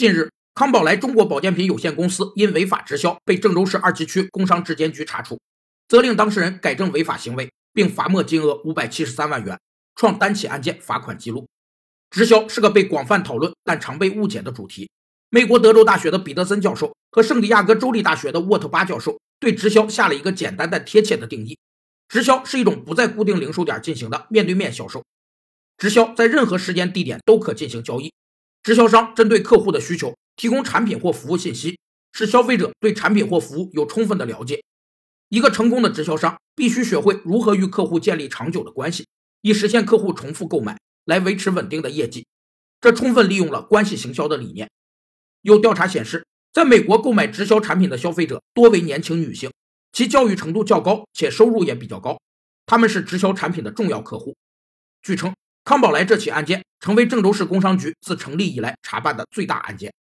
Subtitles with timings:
[0.00, 5.38] 近日，康宝莱中国保健品有限公司因违法直销被郑州市二七区工商质监局查处，
[5.88, 9.60] 责令当事人改正违法行为，并罚没金额五百七十三万元，
[9.94, 11.46] 创单起案件罚款记录。
[12.08, 14.88] 直销是个被广泛讨论但常被误解的主题。
[15.28, 21.58] 美国德州大学的彼得森教授和圣地亚哥州立大学的沃特巴教授对直销下了一个简单但贴切的定义：
[22.08, 25.04] 直销是一种不在固定零售点进行的面对面销售。
[25.76, 28.10] 直销在任何时间地点都可进行交易。
[28.62, 31.78] 直销商针对客户的需求提供产品或服务信息，
[32.12, 34.62] 使消费者对产品或服务有充分的了解。
[35.28, 39.06] 一个成功的直销商必须学会如何与客户建立长久的关系，
[39.40, 42.26] 以实现客户重复购买，来维持稳定的业绩。
[42.80, 44.68] 这充分利用了关系行销的理念。
[45.42, 49.50] 有调查显示，在美国购买直销产品的消费者多为年轻女性，
[49.92, 52.20] 其教育程度较高，且收入也比较高，
[52.66, 54.36] 他们是直销产品的重要客户。
[55.02, 55.32] 据称。
[55.62, 59.92] 康宝莱这起案件成为郑州市工商局自成立以来查办的最大案件。